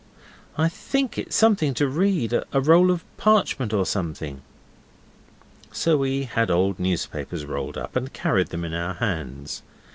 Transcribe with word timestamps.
'I 0.57 0.67
think 0.69 1.19
it's 1.19 1.35
something 1.35 1.75
to 1.75 1.87
read. 1.87 2.33
A 2.51 2.59
roll 2.59 2.89
of 2.89 3.05
parchment 3.17 3.71
or 3.71 3.85
something.' 3.85 4.41
So 5.71 5.95
we 5.95 6.23
had 6.23 6.49
old 6.49 6.79
newspapers 6.79 7.45
rolled 7.45 7.77
up, 7.77 7.95
and 7.95 8.11
carried 8.11 8.47
them 8.47 8.65
in 8.65 8.73
our 8.73 8.95
hands. 8.95 9.61